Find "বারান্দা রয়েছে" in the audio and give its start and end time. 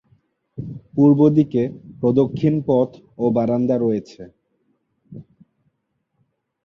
3.35-4.21